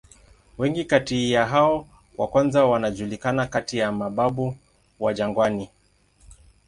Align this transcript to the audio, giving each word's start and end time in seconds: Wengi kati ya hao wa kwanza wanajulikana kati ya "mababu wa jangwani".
Wengi 0.57 0.85
kati 0.85 1.31
ya 1.31 1.45
hao 1.45 1.87
wa 2.17 2.27
kwanza 2.27 2.65
wanajulikana 2.65 3.45
kati 3.47 3.77
ya 3.77 3.91
"mababu 3.91 4.55
wa 4.99 5.13
jangwani". 5.13 5.69